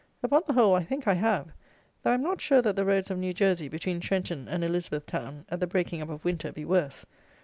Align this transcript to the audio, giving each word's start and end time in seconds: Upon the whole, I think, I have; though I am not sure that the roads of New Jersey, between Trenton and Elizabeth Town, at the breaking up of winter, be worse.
Upon 0.23 0.41
the 0.47 0.53
whole, 0.53 0.73
I 0.73 0.83
think, 0.83 1.07
I 1.07 1.13
have; 1.13 1.49
though 2.01 2.09
I 2.09 2.15
am 2.15 2.23
not 2.23 2.41
sure 2.41 2.59
that 2.63 2.75
the 2.75 2.85
roads 2.85 3.11
of 3.11 3.19
New 3.19 3.35
Jersey, 3.35 3.67
between 3.67 3.99
Trenton 3.99 4.47
and 4.47 4.63
Elizabeth 4.63 5.05
Town, 5.05 5.45
at 5.49 5.59
the 5.59 5.67
breaking 5.67 6.01
up 6.01 6.09
of 6.09 6.25
winter, 6.25 6.51
be 6.51 6.65
worse. 6.65 7.05